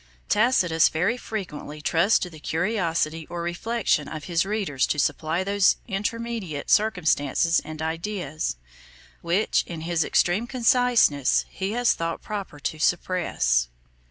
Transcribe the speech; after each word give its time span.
3 0.29 0.29
Tacitus 0.29 0.89
very 0.89 1.15
frequently 1.15 1.79
trusts 1.79 2.17
to 2.17 2.27
the 2.27 2.39
curiosity 2.39 3.27
or 3.27 3.43
reflection 3.43 4.07
of 4.07 4.23
his 4.23 4.47
readers 4.47 4.87
to 4.87 4.97
supply 4.97 5.43
those 5.43 5.75
intermediate 5.87 6.71
circumstances 6.71 7.61
and 7.63 7.83
ideas, 7.83 8.55
which, 9.21 9.63
in 9.67 9.81
his 9.81 10.03
extreme 10.03 10.47
conciseness, 10.47 11.45
he 11.49 11.73
has 11.73 11.93
thought 11.93 12.23
proper 12.23 12.59
to 12.59 12.79
suppress. 12.79 13.69